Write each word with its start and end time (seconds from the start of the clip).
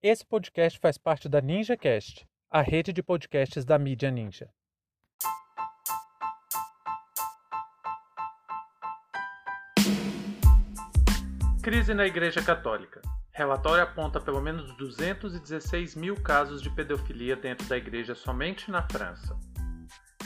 Esse 0.00 0.24
podcast 0.24 0.78
faz 0.78 0.96
parte 0.96 1.28
da 1.28 1.40
NinjaCast, 1.40 2.24
a 2.48 2.62
rede 2.62 2.92
de 2.92 3.02
podcasts 3.02 3.64
da 3.64 3.76
mídia 3.76 4.12
Ninja. 4.12 4.48
Crise 11.60 11.94
na 11.94 12.06
Igreja 12.06 12.40
Católica. 12.40 13.02
Relatório 13.32 13.82
aponta 13.82 14.20
pelo 14.20 14.40
menos 14.40 14.72
216 14.76 15.96
mil 15.96 16.14
casos 16.22 16.62
de 16.62 16.70
pedofilia 16.70 17.34
dentro 17.34 17.66
da 17.66 17.76
igreja 17.76 18.14
somente 18.14 18.70
na 18.70 18.88
França. 18.88 19.36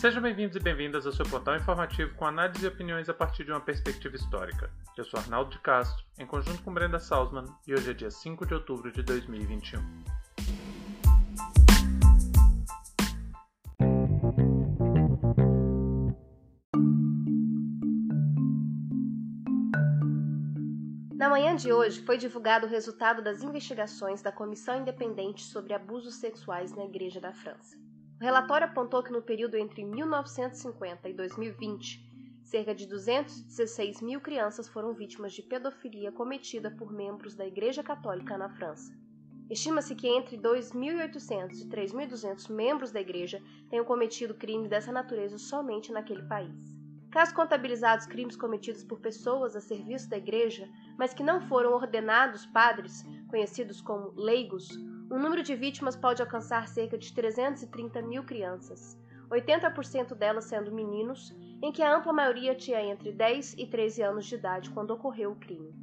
Sejam 0.02 0.20
bem-vindos 0.20 0.56
e 0.56 0.58
bem-vindas 0.58 1.06
ao 1.06 1.12
seu 1.12 1.24
portal 1.24 1.54
informativo 1.54 2.12
com 2.16 2.26
análise 2.26 2.64
e 2.64 2.66
opiniões 2.66 3.08
a 3.08 3.14
partir 3.14 3.44
de 3.44 3.52
uma 3.52 3.60
perspectiva 3.60 4.16
histórica. 4.16 4.68
Eu 4.98 5.04
sou 5.04 5.20
Arnaldo 5.20 5.52
de 5.52 5.60
Castro, 5.60 6.04
em 6.18 6.26
conjunto 6.26 6.60
com 6.64 6.74
Brenda 6.74 6.98
Salzman, 6.98 7.44
e 7.68 7.72
hoje 7.72 7.92
é 7.92 7.94
dia 7.94 8.10
5 8.10 8.44
de 8.44 8.52
outubro 8.52 8.90
de 8.90 9.00
2021. 9.00 9.80
Na 21.14 21.28
manhã 21.28 21.54
de 21.54 21.72
hoje 21.72 22.02
foi 22.02 22.18
divulgado 22.18 22.66
o 22.66 22.68
resultado 22.68 23.22
das 23.22 23.40
investigações 23.40 24.20
da 24.20 24.32
Comissão 24.32 24.80
Independente 24.80 25.44
sobre 25.44 25.72
Abusos 25.72 26.16
Sexuais 26.16 26.74
na 26.74 26.84
Igreja 26.86 27.20
da 27.20 27.32
França. 27.32 27.81
O 28.22 28.24
relatório 28.24 28.68
apontou 28.68 29.02
que 29.02 29.10
no 29.10 29.20
período 29.20 29.56
entre 29.56 29.84
1950 29.84 31.08
e 31.08 31.12
2020, 31.12 32.00
cerca 32.44 32.72
de 32.72 32.86
216 32.86 34.00
mil 34.00 34.20
crianças 34.20 34.68
foram 34.68 34.94
vítimas 34.94 35.32
de 35.32 35.42
pedofilia 35.42 36.12
cometida 36.12 36.70
por 36.70 36.92
membros 36.92 37.34
da 37.34 37.44
Igreja 37.44 37.82
Católica 37.82 38.38
na 38.38 38.48
França. 38.48 38.96
Estima-se 39.50 39.96
que 39.96 40.06
entre 40.06 40.38
2.800 40.38 41.62
e 41.62 41.68
3.200 41.68 42.48
membros 42.48 42.92
da 42.92 43.00
Igreja 43.00 43.42
tenham 43.68 43.84
cometido 43.84 44.36
crimes 44.36 44.70
dessa 44.70 44.92
natureza 44.92 45.36
somente 45.36 45.90
naquele 45.90 46.22
país. 46.22 46.78
Caso 47.10 47.34
contabilizados 47.34 48.06
crimes 48.06 48.36
cometidos 48.36 48.84
por 48.84 49.00
pessoas 49.00 49.56
a 49.56 49.60
serviço 49.60 50.08
da 50.08 50.16
Igreja, 50.16 50.68
mas 50.96 51.12
que 51.12 51.24
não 51.24 51.40
foram 51.48 51.72
ordenados 51.72 52.46
padres, 52.46 53.04
conhecidos 53.28 53.80
como 53.80 54.12
leigos, 54.14 54.68
o 55.12 55.18
número 55.18 55.42
de 55.42 55.54
vítimas 55.54 55.94
pode 55.94 56.22
alcançar 56.22 56.66
cerca 56.66 56.96
de 56.96 57.12
330 57.12 58.00
mil 58.00 58.24
crianças, 58.24 58.98
80% 59.30 60.14
delas 60.14 60.46
sendo 60.46 60.72
meninos, 60.72 61.36
em 61.62 61.70
que 61.70 61.82
a 61.82 61.94
ampla 61.94 62.14
maioria 62.14 62.54
tinha 62.54 62.82
entre 62.82 63.12
10 63.12 63.56
e 63.58 63.66
13 63.66 64.02
anos 64.02 64.24
de 64.24 64.36
idade 64.36 64.70
quando 64.70 64.92
ocorreu 64.92 65.32
o 65.32 65.36
crime. 65.36 65.74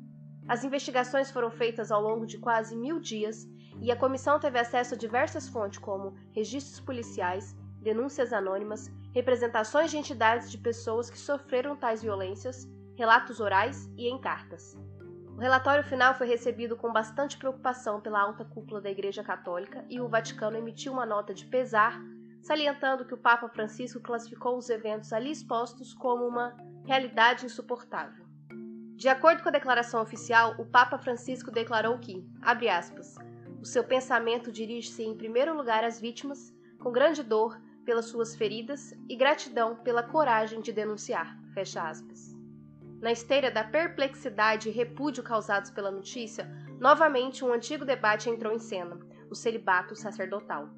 As 0.47 0.63
investigações 0.63 1.29
foram 1.29 1.51
feitas 1.51 1.91
ao 1.91 2.01
longo 2.01 2.25
de 2.25 2.39
quase 2.39 2.75
mil 2.75 2.99
dias 2.99 3.47
e 3.79 3.91
a 3.91 3.95
comissão 3.95 4.39
teve 4.39 4.57
acesso 4.57 4.95
a 4.95 4.97
diversas 4.97 5.47
fontes, 5.47 5.77
como 5.77 6.15
registros 6.31 6.79
policiais, 6.79 7.55
denúncias 7.83 8.33
anônimas, 8.33 8.91
representações 9.13 9.91
de 9.91 9.97
entidades 9.97 10.49
de 10.49 10.57
pessoas 10.57 11.07
que 11.07 11.19
sofreram 11.19 11.75
tais 11.75 12.01
violências, 12.01 12.67
relatos 12.97 13.39
orais 13.39 13.87
e 13.95 14.07
em 14.07 14.19
cartas. 14.19 14.75
O 15.39 15.41
relatório 15.41 15.85
final 15.85 16.13
foi 16.15 16.27
recebido 16.27 16.75
com 16.75 16.91
bastante 16.91 17.37
preocupação 17.37 18.01
pela 18.01 18.19
alta 18.19 18.43
cúpula 18.43 18.81
da 18.81 18.91
Igreja 18.91 19.23
Católica 19.23 19.85
e 19.89 20.01
o 20.01 20.09
Vaticano 20.09 20.57
emitiu 20.57 20.91
uma 20.91 21.05
nota 21.05 21.33
de 21.33 21.45
pesar, 21.45 21.97
salientando 22.41 23.05
que 23.05 23.13
o 23.13 23.17
Papa 23.17 23.47
Francisco 23.47 24.01
classificou 24.01 24.57
os 24.57 24.69
eventos 24.69 25.13
ali 25.13 25.31
expostos 25.31 25.93
como 25.93 26.27
uma 26.27 26.57
realidade 26.85 27.45
insuportável. 27.45 28.25
De 28.97 29.07
acordo 29.07 29.41
com 29.41 29.47
a 29.47 29.53
declaração 29.53 30.01
oficial, 30.01 30.55
o 30.59 30.65
Papa 30.65 30.97
Francisco 30.97 31.49
declarou 31.49 31.97
que, 31.99 32.21
abre 32.41 32.67
aspas, 32.67 33.15
o 33.61 33.65
seu 33.65 33.85
pensamento 33.85 34.51
dirige-se 34.51 35.03
em 35.03 35.15
primeiro 35.15 35.55
lugar 35.55 35.85
às 35.85 36.01
vítimas, 36.01 36.53
com 36.81 36.91
grande 36.91 37.23
dor 37.23 37.57
pelas 37.85 38.07
suas 38.07 38.35
feridas 38.35 38.93
e 39.07 39.15
gratidão 39.15 39.77
pela 39.77 40.03
coragem 40.03 40.59
de 40.59 40.73
denunciar, 40.73 41.39
fecha 41.53 41.81
aspas. 41.81 42.37
Na 43.01 43.13
esteira 43.13 43.49
da 43.49 43.63
perplexidade 43.63 44.67
e 44.67 44.71
repúdio 44.71 45.23
causados 45.23 45.71
pela 45.71 45.89
notícia, 45.89 46.49
novamente 46.79 47.45
um 47.45 47.53
antigo 47.53 47.85
debate 47.85 48.29
entrou 48.29 48.53
em 48.53 48.59
cena: 48.59 48.99
o 49.29 49.35
celibato 49.35 49.95
sacerdotal. 49.95 50.69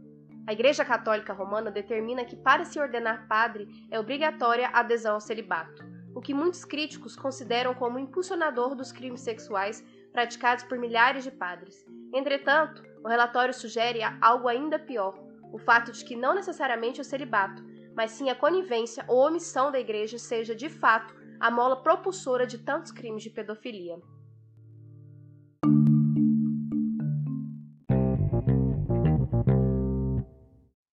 A 0.45 0.53
Igreja 0.53 0.85
Católica 0.85 1.33
Romana 1.33 1.71
determina 1.71 2.23
que 2.23 2.35
para 2.35 2.63
se 2.63 2.79
ordenar 2.79 3.27
padre 3.27 3.67
é 3.89 3.99
obrigatória 3.99 4.67
a 4.67 4.81
adesão 4.81 5.15
ao 5.15 5.21
celibato, 5.21 5.83
o 6.13 6.21
que 6.21 6.33
muitos 6.33 6.63
críticos 6.63 7.15
consideram 7.15 7.73
como 7.73 7.97
impulsionador 7.97 8.75
dos 8.75 8.91
crimes 8.91 9.21
sexuais 9.21 9.83
praticados 10.11 10.63
por 10.63 10.77
milhares 10.77 11.23
de 11.23 11.31
padres. 11.31 11.83
Entretanto, 12.13 12.83
o 13.03 13.07
relatório 13.07 13.53
sugere 13.53 14.01
algo 14.21 14.47
ainda 14.47 14.77
pior: 14.77 15.17
o 15.51 15.57
fato 15.57 15.91
de 15.91 16.05
que 16.05 16.15
não 16.15 16.35
necessariamente 16.35 17.01
o 17.01 17.03
celibato, 17.03 17.63
mas 17.95 18.11
sim 18.11 18.29
a 18.29 18.35
conivência 18.35 19.03
ou 19.07 19.25
omissão 19.25 19.71
da 19.71 19.79
Igreja 19.79 20.19
seja 20.19 20.55
de 20.55 20.69
fato 20.69 21.20
a 21.41 21.49
mola 21.49 21.81
propulsora 21.81 22.45
de 22.45 22.59
tantos 22.59 22.91
crimes 22.91 23.23
de 23.23 23.31
pedofilia. 23.31 23.99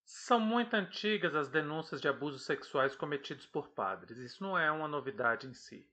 São 0.07 0.41
muito 0.41 0.73
antigas 0.75 1.35
as 1.35 1.51
denúncias 1.51 2.01
de 2.01 2.09
abusos 2.09 2.47
sexuais 2.47 2.97
cometidos 2.97 3.45
por 3.45 3.69
padres. 3.69 4.17
Isso 4.17 4.43
não 4.43 4.59
é 4.59 4.73
uma 4.73 4.89
novidade 4.89 5.47
em 5.47 5.53
si. 5.53 5.87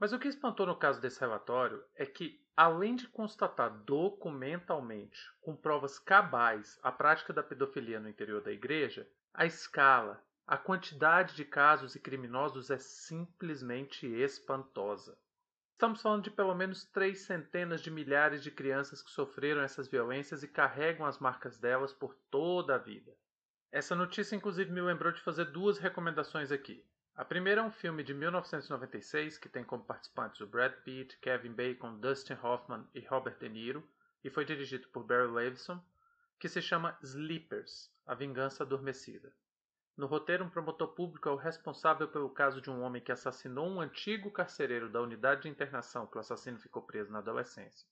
Mas 0.00 0.12
o 0.12 0.18
que 0.18 0.26
espantou 0.26 0.66
no 0.66 0.76
caso 0.76 1.00
desse 1.00 1.20
relatório 1.20 1.80
é 1.94 2.04
que, 2.04 2.44
além 2.56 2.96
de 2.96 3.06
constatar 3.06 3.70
documentalmente, 3.84 5.18
com 5.40 5.54
provas 5.54 6.00
cabais, 6.00 6.76
a 6.82 6.90
prática 6.90 7.32
da 7.32 7.42
pedofilia 7.42 8.00
no 8.00 8.08
interior 8.08 8.42
da 8.42 8.50
igreja, 8.50 9.08
a 9.32 9.46
escala, 9.46 10.20
a 10.46 10.56
quantidade 10.56 11.36
de 11.36 11.44
casos 11.44 11.94
e 11.94 12.00
criminosos 12.00 12.70
é 12.70 12.78
simplesmente 12.78 14.06
espantosa. 14.06 15.16
Estamos 15.72 16.02
falando 16.02 16.24
de 16.24 16.30
pelo 16.30 16.54
menos 16.54 16.84
três 16.84 17.22
centenas 17.22 17.80
de 17.80 17.90
milhares 17.90 18.42
de 18.42 18.50
crianças 18.50 19.02
que 19.02 19.10
sofreram 19.10 19.62
essas 19.62 19.88
violências 19.88 20.42
e 20.42 20.48
carregam 20.48 21.06
as 21.06 21.18
marcas 21.18 21.58
delas 21.58 21.92
por 21.92 22.14
toda 22.30 22.74
a 22.74 22.78
vida. 22.78 23.16
Essa 23.70 23.94
notícia, 23.94 24.36
inclusive, 24.36 24.70
me 24.70 24.80
lembrou 24.80 25.12
de 25.12 25.22
fazer 25.22 25.46
duas 25.46 25.78
recomendações 25.78 26.52
aqui. 26.52 26.84
A 27.14 27.24
primeira 27.24 27.60
é 27.60 27.64
um 27.64 27.70
filme 27.70 28.02
de 28.02 28.12
1996 28.12 29.38
que 29.38 29.48
tem 29.48 29.64
como 29.64 29.84
participantes 29.84 30.40
o 30.40 30.46
Brad 30.46 30.72
Pitt, 30.84 31.18
Kevin 31.18 31.52
Bacon, 31.52 31.98
Dustin 31.98 32.34
Hoffman 32.42 32.86
e 32.94 33.00
Robert 33.00 33.38
De 33.38 33.48
Niro 33.48 33.86
e 34.24 34.30
foi 34.30 34.44
dirigido 34.44 34.88
por 34.88 35.04
Barry 35.04 35.30
Levinson, 35.30 35.82
que 36.38 36.48
se 36.48 36.60
chama 36.60 36.98
Sleepers 37.02 37.90
A 38.06 38.14
Vingança 38.14 38.62
Adormecida. 38.62 39.32
No 39.94 40.06
roteiro, 40.06 40.44
um 40.44 40.48
promotor 40.48 40.88
público 40.88 41.28
é 41.28 41.32
o 41.32 41.36
responsável 41.36 42.08
pelo 42.08 42.30
caso 42.30 42.62
de 42.62 42.70
um 42.70 42.80
homem 42.82 43.02
que 43.02 43.12
assassinou 43.12 43.66
um 43.66 43.80
antigo 43.80 44.30
carcereiro 44.30 44.88
da 44.88 45.02
unidade 45.02 45.42
de 45.42 45.48
internação 45.48 46.06
que 46.06 46.16
o 46.16 46.20
assassino 46.20 46.58
ficou 46.58 46.82
preso 46.82 47.12
na 47.12 47.18
adolescência. 47.18 47.86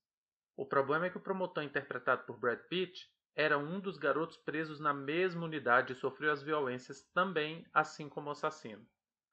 O 0.56 0.64
problema 0.64 1.06
é 1.06 1.10
que 1.10 1.18
o 1.18 1.22
promotor 1.22 1.62
interpretado 1.62 2.24
por 2.24 2.38
Brad 2.38 2.58
Pitt 2.68 3.06
era 3.36 3.58
um 3.58 3.78
dos 3.78 3.98
garotos 3.98 4.38
presos 4.38 4.80
na 4.80 4.94
mesma 4.94 5.44
unidade 5.44 5.92
e 5.92 5.96
sofreu 5.96 6.32
as 6.32 6.42
violências 6.42 7.02
também, 7.14 7.66
assim 7.72 8.08
como 8.08 8.28
o 8.28 8.32
assassino. 8.32 8.86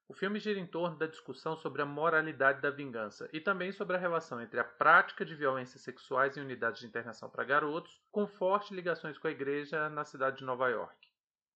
O 0.09 0.13
filme 0.13 0.39
gira 0.39 0.59
em 0.59 0.67
torno 0.67 0.97
da 0.97 1.07
discussão 1.07 1.55
sobre 1.57 1.81
a 1.81 1.85
moralidade 1.85 2.61
da 2.61 2.69
vingança 2.69 3.29
e 3.33 3.41
também 3.41 3.71
sobre 3.71 3.95
a 3.95 3.99
relação 3.99 4.41
entre 4.41 4.59
a 4.59 4.63
prática 4.63 5.25
de 5.25 5.35
violências 5.35 5.81
sexuais 5.81 6.37
em 6.37 6.41
unidades 6.41 6.81
de 6.81 6.87
internação 6.87 7.29
para 7.29 7.43
garotos, 7.43 8.01
com 8.11 8.27
fortes 8.27 8.71
ligações 8.71 9.17
com 9.17 9.27
a 9.27 9.31
igreja 9.31 9.89
na 9.89 10.05
cidade 10.05 10.37
de 10.37 10.45
Nova 10.45 10.69
York. 10.69 11.06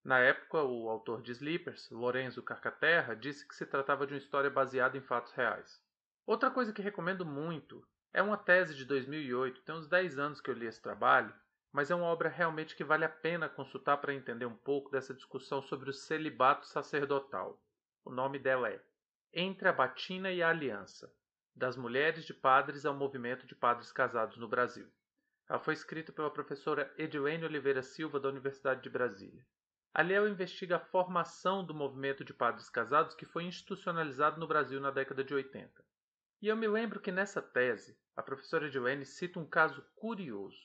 Na 0.03 0.17
época, 0.19 0.63
o 0.63 0.89
autor 0.89 1.21
de 1.21 1.31
Sleepers, 1.31 1.91
Lorenzo 1.91 2.41
Carcaterra, 2.41 3.15
disse 3.15 3.47
que 3.47 3.55
se 3.55 3.67
tratava 3.67 4.07
de 4.07 4.13
uma 4.13 4.19
história 4.19 4.49
baseada 4.49 4.97
em 4.97 5.01
fatos 5.01 5.31
reais. 5.33 5.79
Outra 6.25 6.49
coisa 6.49 6.73
que 6.73 6.81
recomendo 6.81 7.23
muito 7.23 7.87
é 8.11 8.21
uma 8.21 8.35
tese 8.35 8.75
de 8.75 8.83
2008, 8.83 9.61
tem 9.61 9.75
uns 9.75 9.87
10 9.87 10.17
anos 10.17 10.41
que 10.41 10.49
eu 10.49 10.55
li 10.55 10.65
esse 10.65 10.81
trabalho, 10.81 11.33
mas 11.71 11.91
é 11.91 11.95
uma 11.95 12.05
obra 12.05 12.29
realmente 12.29 12.75
que 12.75 12.83
vale 12.83 13.05
a 13.05 13.09
pena 13.09 13.47
consultar 13.47 13.97
para 13.97 14.13
entender 14.13 14.47
um 14.47 14.55
pouco 14.55 14.89
dessa 14.89 15.13
discussão 15.13 15.61
sobre 15.61 15.91
o 15.91 15.93
celibato 15.93 16.65
sacerdotal. 16.65 17.61
O 18.03 18.11
nome 18.11 18.39
dela 18.39 18.69
é 18.69 18.81
Entre 19.31 19.67
a 19.67 19.73
Batina 19.73 20.31
e 20.31 20.41
a 20.41 20.49
Aliança 20.49 21.13
Das 21.55 21.77
Mulheres 21.77 22.25
de 22.25 22.33
Padres 22.33 22.87
ao 22.87 22.95
Movimento 22.95 23.45
de 23.45 23.53
Padres 23.53 23.91
Casados 23.91 24.37
no 24.37 24.47
Brasil. 24.47 24.91
Ela 25.47 25.59
foi 25.59 25.75
escrita 25.75 26.11
pela 26.11 26.31
professora 26.31 26.91
Edilene 26.97 27.45
Oliveira 27.45 27.83
Silva, 27.83 28.19
da 28.19 28.29
Universidade 28.29 28.81
de 28.81 28.89
Brasília. 28.89 29.45
Ali 29.93 30.13
ela 30.13 30.29
investiga 30.29 30.77
a 30.77 30.79
formação 30.79 31.65
do 31.65 31.73
movimento 31.73 32.23
de 32.23 32.33
padres 32.33 32.69
casados 32.69 33.13
que 33.13 33.25
foi 33.25 33.43
institucionalizado 33.43 34.39
no 34.39 34.47
Brasil 34.47 34.79
na 34.79 34.89
década 34.89 35.23
de 35.23 35.33
80. 35.33 35.83
E 36.41 36.47
eu 36.47 36.55
me 36.55 36.67
lembro 36.67 36.99
que 36.99 37.11
nessa 37.11 37.41
tese, 37.41 37.97
a 38.15 38.23
professora 38.23 38.67
Edilene 38.67 39.05
cita 39.05 39.39
um 39.39 39.45
caso 39.45 39.85
curioso. 39.95 40.59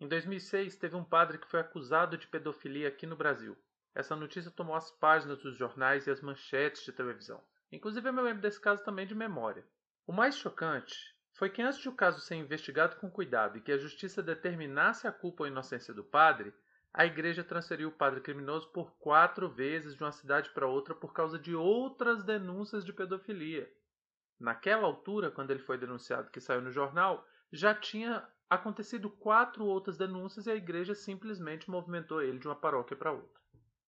Em 0.00 0.06
2006, 0.06 0.76
teve 0.76 0.94
um 0.94 1.02
padre 1.02 1.38
que 1.38 1.48
foi 1.48 1.58
acusado 1.58 2.16
de 2.16 2.28
pedofilia 2.28 2.88
aqui 2.88 3.04
no 3.04 3.16
Brasil. 3.16 3.56
Essa 3.94 4.14
notícia 4.14 4.50
tomou 4.50 4.76
as 4.76 4.92
páginas 4.92 5.42
dos 5.42 5.56
jornais 5.56 6.06
e 6.06 6.10
as 6.10 6.20
manchetes 6.20 6.84
de 6.84 6.92
televisão. 6.92 7.42
Inclusive, 7.72 8.08
eu 8.08 8.12
me 8.12 8.22
lembro 8.22 8.40
desse 8.40 8.60
caso 8.60 8.82
também 8.84 9.06
de 9.06 9.14
memória. 9.14 9.66
O 10.06 10.12
mais 10.12 10.36
chocante 10.36 11.14
foi 11.32 11.50
que 11.50 11.60
antes 11.60 11.80
de 11.80 11.88
o 11.88 11.94
caso 11.94 12.20
ser 12.20 12.36
investigado 12.36 12.96
com 12.96 13.10
cuidado 13.10 13.58
e 13.58 13.60
que 13.60 13.72
a 13.72 13.76
justiça 13.76 14.22
determinasse 14.22 15.06
a 15.06 15.12
culpa 15.12 15.42
ou 15.42 15.48
inocência 15.48 15.92
do 15.92 16.04
padre, 16.04 16.54
a 16.92 17.04
igreja 17.04 17.44
transferiu 17.44 17.88
o 17.88 17.92
padre 17.92 18.20
criminoso 18.20 18.68
por 18.72 18.92
quatro 18.98 19.48
vezes 19.48 19.94
de 19.94 20.02
uma 20.02 20.12
cidade 20.12 20.50
para 20.50 20.66
outra 20.66 20.94
por 20.94 21.12
causa 21.12 21.38
de 21.38 21.54
outras 21.54 22.24
denúncias 22.24 22.84
de 22.84 22.92
pedofilia. 22.92 23.70
Naquela 24.40 24.86
altura, 24.86 25.30
quando 25.30 25.50
ele 25.50 25.60
foi 25.60 25.76
denunciado 25.76 26.30
que 26.30 26.40
saiu 26.40 26.60
no 26.60 26.70
jornal, 26.70 27.26
já 27.52 27.74
tinha 27.74 28.26
acontecido 28.48 29.10
quatro 29.10 29.64
outras 29.64 29.98
denúncias 29.98 30.46
e 30.46 30.50
a 30.50 30.56
igreja 30.56 30.94
simplesmente 30.94 31.70
movimentou 31.70 32.22
ele 32.22 32.38
de 32.38 32.46
uma 32.46 32.56
paróquia 32.56 32.96
para 32.96 33.12
outra. 33.12 33.38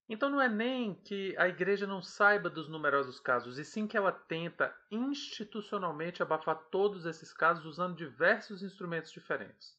Então 0.09 0.29
não 0.29 0.41
é 0.41 0.49
nem 0.49 0.95
que 0.95 1.37
a 1.39 1.49
igreja 1.49 1.87
não 1.87 2.03
saiba 2.03 2.51
dos 2.51 2.69
numerosos 2.69 3.21
casos, 3.21 3.59
e 3.59 3.65
sim 3.65 3.87
que 3.87 3.97
ela 3.97 4.11
tenta 4.11 4.75
institucionalmente 4.91 6.21
abafar 6.21 6.57
todos 6.71 7.07
esses 7.07 7.33
casos 7.33 7.65
usando 7.65 7.97
diversos 7.97 8.61
instrumentos 8.61 9.13
diferentes. 9.13 9.79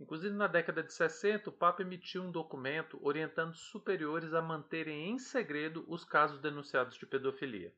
Inclusive, 0.00 0.34
na 0.34 0.46
década 0.46 0.82
de 0.82 0.92
60, 0.92 1.50
o 1.50 1.52
Papa 1.52 1.82
emitiu 1.82 2.22
um 2.22 2.32
documento 2.32 2.98
orientando 3.02 3.54
superiores 3.54 4.32
a 4.32 4.40
manterem 4.40 5.10
em 5.10 5.18
segredo 5.18 5.84
os 5.86 6.04
casos 6.04 6.40
denunciados 6.40 6.96
de 6.96 7.06
pedofilia. 7.06 7.72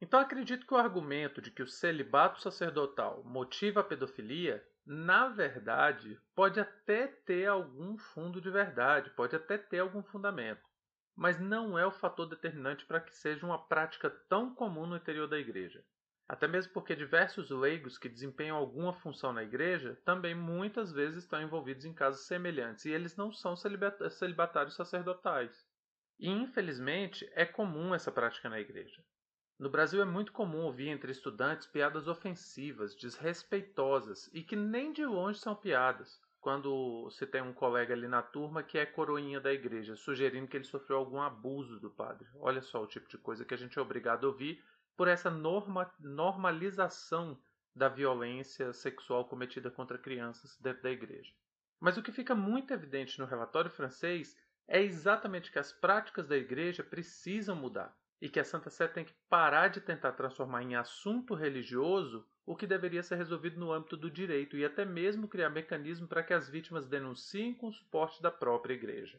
Então, 0.00 0.18
acredito 0.18 0.66
que 0.66 0.72
o 0.72 0.78
argumento 0.78 1.42
de 1.42 1.50
que 1.50 1.62
o 1.62 1.68
celibato 1.68 2.40
sacerdotal 2.40 3.22
motiva 3.22 3.80
a 3.80 3.84
pedofilia, 3.84 4.66
na 4.86 5.28
verdade, 5.28 6.18
pode 6.34 6.58
até 6.58 7.06
ter 7.06 7.46
algum 7.46 7.98
fundo 7.98 8.40
de 8.40 8.50
verdade, 8.50 9.10
pode 9.10 9.36
até 9.36 9.58
ter 9.58 9.80
algum 9.80 10.02
fundamento 10.02 10.70
mas 11.20 11.38
não 11.38 11.78
é 11.78 11.86
o 11.86 11.90
fator 11.90 12.26
determinante 12.26 12.86
para 12.86 12.98
que 12.98 13.14
seja 13.14 13.44
uma 13.44 13.58
prática 13.58 14.08
tão 14.08 14.54
comum 14.54 14.86
no 14.86 14.96
interior 14.96 15.28
da 15.28 15.38
igreja. 15.38 15.84
Até 16.30 16.46
mesmo 16.46 16.72
porque 16.72 16.94
diversos 16.94 17.50
leigos 17.50 17.98
que 17.98 18.08
desempenham 18.08 18.56
alguma 18.56 18.92
função 18.92 19.32
na 19.32 19.42
igreja 19.42 20.00
também 20.04 20.32
muitas 20.32 20.92
vezes 20.92 21.24
estão 21.24 21.42
envolvidos 21.42 21.84
em 21.84 21.92
casos 21.92 22.24
semelhantes 22.24 22.84
e 22.84 22.90
eles 22.92 23.16
não 23.16 23.32
são 23.32 23.56
celibatários 23.56 24.76
sacerdotais. 24.76 25.66
E 26.20 26.30
infelizmente 26.30 27.28
é 27.34 27.44
comum 27.44 27.92
essa 27.92 28.12
prática 28.12 28.48
na 28.48 28.60
igreja. 28.60 29.02
No 29.58 29.68
Brasil 29.68 30.00
é 30.00 30.04
muito 30.04 30.30
comum 30.30 30.66
ouvir 30.66 30.90
entre 30.90 31.10
estudantes 31.10 31.66
piadas 31.66 32.06
ofensivas, 32.06 32.94
desrespeitosas 32.94 34.30
e 34.32 34.44
que 34.44 34.54
nem 34.54 34.92
de 34.92 35.04
longe 35.04 35.40
são 35.40 35.56
piadas, 35.56 36.20
quando 36.38 37.10
você 37.10 37.26
tem 37.26 37.42
um 37.42 37.52
colega 37.52 37.92
ali 37.92 38.06
na 38.06 38.22
turma 38.22 38.62
que 38.62 38.78
é 38.78 38.86
coroinha 38.86 39.40
da 39.40 39.52
igreja, 39.52 39.96
sugerindo 39.96 40.46
que 40.46 40.56
ele 40.56 40.62
sofreu 40.62 40.98
algum 40.98 41.20
abuso 41.20 41.80
do 41.80 41.90
padre. 41.90 42.28
Olha 42.36 42.62
só 42.62 42.80
o 42.80 42.86
tipo 42.86 43.08
de 43.08 43.18
coisa 43.18 43.44
que 43.44 43.52
a 43.52 43.58
gente 43.58 43.76
é 43.76 43.82
obrigado 43.82 44.28
a 44.28 44.30
ouvir 44.30 44.62
por 45.00 45.08
essa 45.08 45.30
norma, 45.30 45.90
normalização 45.98 47.40
da 47.74 47.88
violência 47.88 48.70
sexual 48.74 49.24
cometida 49.24 49.70
contra 49.70 49.96
crianças 49.96 50.58
dentro 50.60 50.82
da 50.82 50.90
igreja. 50.90 51.32
Mas 51.80 51.96
o 51.96 52.02
que 52.02 52.12
fica 52.12 52.34
muito 52.34 52.74
evidente 52.74 53.18
no 53.18 53.24
relatório 53.24 53.70
francês 53.70 54.36
é 54.68 54.82
exatamente 54.82 55.50
que 55.50 55.58
as 55.58 55.72
práticas 55.72 56.28
da 56.28 56.36
igreja 56.36 56.84
precisam 56.84 57.56
mudar 57.56 57.96
e 58.20 58.28
que 58.28 58.38
a 58.38 58.44
Santa 58.44 58.68
Sé 58.68 58.86
tem 58.88 59.02
que 59.02 59.14
parar 59.26 59.68
de 59.68 59.80
tentar 59.80 60.12
transformar 60.12 60.62
em 60.64 60.74
assunto 60.74 61.32
religioso 61.32 62.28
o 62.44 62.54
que 62.54 62.66
deveria 62.66 63.02
ser 63.02 63.16
resolvido 63.16 63.58
no 63.58 63.72
âmbito 63.72 63.96
do 63.96 64.10
direito 64.10 64.54
e 64.54 64.66
até 64.66 64.84
mesmo 64.84 65.28
criar 65.28 65.48
mecanismo 65.48 66.06
para 66.06 66.22
que 66.22 66.34
as 66.34 66.46
vítimas 66.46 66.86
denunciem 66.86 67.54
com 67.54 67.68
o 67.68 67.72
suporte 67.72 68.20
da 68.20 68.30
própria 68.30 68.74
igreja. 68.74 69.18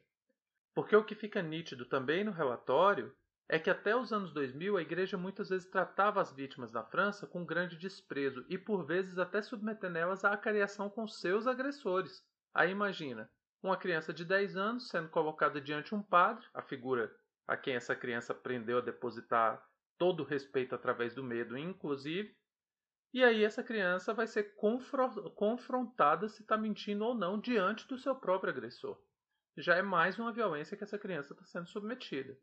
Porque 0.75 0.95
o 0.95 1.03
que 1.03 1.15
fica 1.15 1.41
nítido 1.41 1.85
também 1.85 2.23
no 2.23 2.31
relatório 2.31 3.11
é 3.51 3.59
que 3.59 3.69
até 3.69 3.93
os 3.93 4.13
anos 4.13 4.31
2000 4.31 4.77
a 4.77 4.81
igreja 4.81 5.17
muitas 5.17 5.49
vezes 5.49 5.69
tratava 5.69 6.21
as 6.21 6.31
vítimas 6.31 6.71
da 6.71 6.85
França 6.85 7.27
com 7.27 7.43
grande 7.43 7.77
desprezo 7.77 8.45
e 8.47 8.57
por 8.57 8.85
vezes 8.85 9.19
até 9.19 9.41
submetendo 9.41 9.97
elas 9.97 10.23
à 10.23 10.31
acariação 10.31 10.89
com 10.89 11.05
seus 11.05 11.45
agressores. 11.45 12.25
Aí 12.53 12.71
imagina, 12.71 13.29
uma 13.61 13.75
criança 13.75 14.13
de 14.13 14.23
10 14.23 14.55
anos 14.55 14.87
sendo 14.87 15.09
colocada 15.09 15.59
diante 15.59 15.93
um 15.93 16.01
padre, 16.01 16.47
a 16.53 16.61
figura 16.61 17.13
a 17.45 17.57
quem 17.57 17.75
essa 17.75 17.93
criança 17.93 18.31
aprendeu 18.31 18.77
a 18.77 18.81
depositar 18.81 19.61
todo 19.97 20.21
o 20.21 20.25
respeito 20.25 20.73
através 20.73 21.13
do 21.13 21.21
medo, 21.21 21.57
inclusive. 21.57 22.33
E 23.13 23.21
aí 23.21 23.43
essa 23.43 23.61
criança 23.61 24.13
vai 24.13 24.27
ser 24.27 24.55
confrontada 25.35 26.29
se 26.29 26.41
está 26.41 26.55
mentindo 26.55 27.03
ou 27.03 27.13
não 27.13 27.37
diante 27.37 27.85
do 27.85 27.97
seu 27.97 28.15
próprio 28.15 28.53
agressor. 28.53 28.97
Já 29.57 29.75
é 29.75 29.81
mais 29.81 30.17
uma 30.17 30.31
violência 30.31 30.77
que 30.77 30.85
essa 30.85 30.97
criança 30.97 31.33
está 31.33 31.43
sendo 31.43 31.67
submetida. 31.67 32.39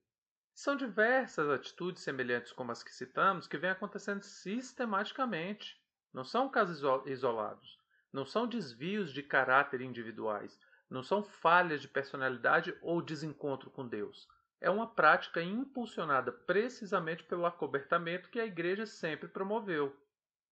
São 0.61 0.75
diversas 0.75 1.49
atitudes 1.49 2.03
semelhantes 2.03 2.53
como 2.53 2.73
as 2.73 2.83
que 2.83 2.93
citamos 2.93 3.47
que 3.47 3.57
vêm 3.57 3.71
acontecendo 3.71 4.23
sistematicamente. 4.25 5.81
Não 6.13 6.25
são 6.25 6.49
casos 6.49 6.83
isolados. 7.07 7.79
Não 8.13 8.27
são 8.27 8.45
desvios 8.45 9.13
de 9.13 9.23
caráter 9.23 9.81
individuais. 9.81 10.59
Não 10.91 11.05
são 11.05 11.23
falhas 11.23 11.81
de 11.81 11.87
personalidade 11.87 12.77
ou 12.83 13.01
desencontro 13.01 13.71
com 13.71 13.87
Deus 13.87 14.27
é 14.61 14.69
uma 14.69 14.89
prática 14.89 15.41
impulsionada 15.41 16.33
precisamente 16.33 17.23
pelo 17.23 17.47
acobertamento 17.47 18.29
que 18.29 18.41
a 18.41 18.47
Igreja 18.47 18.87
sempre 18.87 19.29
promoveu. 19.29 19.97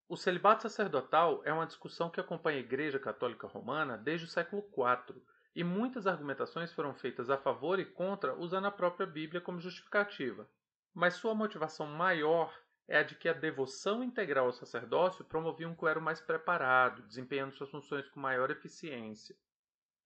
O 0.09 0.17
celibato 0.17 0.63
sacerdotal 0.63 1.43
é 1.45 1.53
uma 1.53 1.67
discussão 1.67 2.09
que 2.09 2.21
acompanha 2.21 2.59
a 2.59 2.61
Igreja 2.61 3.01
Católica 3.01 3.49
Romana 3.49 3.99
desde 3.99 4.27
o 4.27 4.29
século 4.29 4.63
IV, 4.63 5.21
e 5.57 5.65
muitas 5.65 6.07
argumentações 6.07 6.71
foram 6.71 6.93
feitas 6.93 7.31
a 7.31 7.39
favor 7.39 7.81
e 7.81 7.85
contra 7.87 8.37
usando 8.37 8.67
a 8.67 8.71
própria 8.71 9.07
Bíblia 9.07 9.41
como 9.41 9.59
justificativa. 9.59 10.47
Mas 10.93 11.15
sua 11.15 11.35
motivação 11.35 11.87
maior 11.87 12.55
é 12.87 12.99
a 12.99 13.03
de 13.03 13.15
que 13.15 13.27
a 13.27 13.33
devoção 13.33 14.05
integral 14.05 14.47
ao 14.47 14.53
sacerdócio 14.53 15.25
promovia 15.25 15.67
um 15.67 15.75
clero 15.75 15.99
mais 15.99 16.21
preparado, 16.21 17.01
desempenhando 17.05 17.55
suas 17.55 17.71
funções 17.71 18.07
com 18.11 18.21
maior 18.21 18.51
eficiência. 18.51 19.35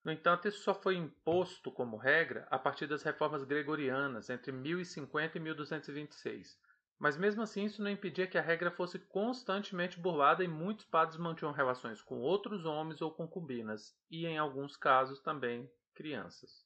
No 0.04 0.12
entanto, 0.12 0.46
isso 0.46 0.62
só 0.62 0.72
foi 0.72 0.94
imposto 0.94 1.72
como 1.72 1.96
regra 1.96 2.46
a 2.48 2.56
partir 2.56 2.86
das 2.86 3.02
reformas 3.02 3.42
gregorianas 3.42 4.30
entre 4.30 4.52
1050 4.52 5.36
e 5.36 5.40
1226. 5.40 6.56
Mas 7.00 7.16
mesmo 7.16 7.40
assim, 7.40 7.64
isso 7.64 7.82
não 7.82 7.90
impedia 7.90 8.26
que 8.26 8.36
a 8.36 8.42
regra 8.42 8.70
fosse 8.70 8.98
constantemente 8.98 9.98
burlada 9.98 10.44
e 10.44 10.48
muitos 10.48 10.84
padres 10.84 11.16
mantinham 11.16 11.50
relações 11.50 12.02
com 12.02 12.20
outros 12.20 12.66
homens 12.66 13.00
ou 13.00 13.10
concubinas, 13.10 13.96
e 14.10 14.26
em 14.26 14.36
alguns 14.36 14.76
casos 14.76 15.18
também 15.18 15.68
crianças. 15.94 16.62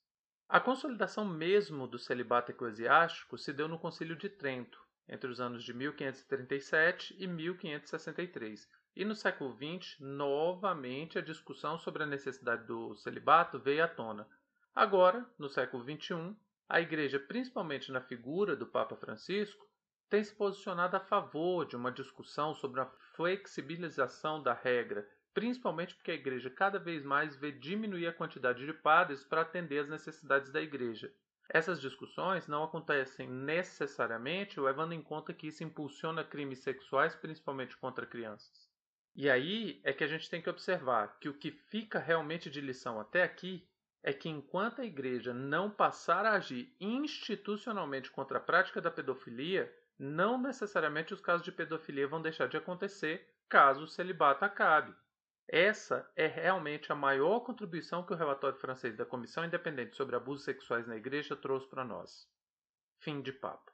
A 0.48 0.58
consolidação 0.58 1.24
mesmo 1.24 1.86
do 1.86 2.00
celibato 2.00 2.50
eclesiástico 2.50 3.38
se 3.38 3.52
deu 3.52 3.68
no 3.68 3.78
Concílio 3.78 4.16
de 4.16 4.28
Trento, 4.28 4.84
entre 5.08 5.30
os 5.30 5.40
anos 5.40 5.62
de 5.62 5.72
1537 5.72 7.14
e 7.16 7.28
1563, 7.28 8.68
e 8.96 9.04
no 9.04 9.14
século 9.14 9.56
XX, 9.56 10.00
novamente 10.00 11.16
a 11.16 11.22
discussão 11.22 11.78
sobre 11.78 12.02
a 12.02 12.06
necessidade 12.06 12.66
do 12.66 12.96
celibato 12.96 13.60
veio 13.60 13.84
à 13.84 13.88
tona. 13.88 14.26
Agora, 14.74 15.24
no 15.38 15.48
século 15.48 15.84
XXI, 15.84 16.34
a 16.68 16.80
Igreja, 16.80 17.20
principalmente 17.20 17.92
na 17.92 18.00
figura 18.00 18.56
do 18.56 18.66
Papa 18.66 18.96
Francisco, 18.96 19.64
tem 20.08 20.22
se 20.22 20.34
posicionado 20.34 20.96
a 20.96 21.00
favor 21.00 21.66
de 21.66 21.76
uma 21.76 21.90
discussão 21.90 22.54
sobre 22.54 22.80
a 22.80 22.86
flexibilização 23.14 24.42
da 24.42 24.52
regra, 24.52 25.08
principalmente 25.32 25.94
porque 25.94 26.12
a 26.12 26.14
Igreja 26.14 26.48
cada 26.48 26.78
vez 26.78 27.04
mais 27.04 27.36
vê 27.36 27.50
diminuir 27.50 28.06
a 28.06 28.12
quantidade 28.12 28.64
de 28.64 28.72
padres 28.72 29.24
para 29.24 29.40
atender 29.40 29.80
às 29.80 29.88
necessidades 29.88 30.50
da 30.50 30.60
Igreja. 30.60 31.12
Essas 31.48 31.80
discussões 31.80 32.46
não 32.46 32.64
acontecem 32.64 33.28
necessariamente 33.28 34.58
levando 34.58 34.92
em 34.92 35.02
conta 35.02 35.34
que 35.34 35.48
isso 35.48 35.62
impulsiona 35.62 36.24
crimes 36.24 36.60
sexuais, 36.60 37.14
principalmente 37.14 37.76
contra 37.76 38.06
crianças. 38.06 38.72
E 39.14 39.28
aí 39.28 39.80
é 39.84 39.92
que 39.92 40.02
a 40.02 40.06
gente 40.06 40.28
tem 40.28 40.40
que 40.40 40.50
observar 40.50 41.18
que 41.20 41.28
o 41.28 41.34
que 41.34 41.50
fica 41.50 41.98
realmente 41.98 42.50
de 42.50 42.60
lição 42.60 42.98
até 42.98 43.22
aqui 43.22 43.68
é 44.02 44.12
que 44.12 44.28
enquanto 44.28 44.80
a 44.80 44.84
igreja 44.84 45.32
não 45.32 45.70
passar 45.70 46.26
a 46.26 46.32
agir 46.32 46.74
institucionalmente 46.80 48.10
contra 48.10 48.38
a 48.38 48.40
prática 48.40 48.80
da 48.80 48.90
pedofilia, 48.90 49.72
não 49.98 50.40
necessariamente 50.40 51.14
os 51.14 51.20
casos 51.20 51.44
de 51.44 51.52
pedofilia 51.52 52.08
vão 52.08 52.22
deixar 52.22 52.48
de 52.48 52.56
acontecer 52.56 53.28
caso 53.48 53.84
o 53.84 53.88
celibato 53.88 54.44
acabe. 54.44 54.94
Essa 55.46 56.10
é 56.16 56.26
realmente 56.26 56.90
a 56.90 56.94
maior 56.94 57.40
contribuição 57.40 58.04
que 58.04 58.12
o 58.12 58.16
relatório 58.16 58.58
francês 58.58 58.96
da 58.96 59.04
Comissão 59.04 59.44
Independente 59.44 59.94
sobre 59.94 60.16
Abusos 60.16 60.44
Sexuais 60.44 60.86
na 60.86 60.96
Igreja 60.96 61.36
trouxe 61.36 61.68
para 61.68 61.84
nós. 61.84 62.26
Fim 62.98 63.20
de 63.20 63.32
papo. 63.32 63.73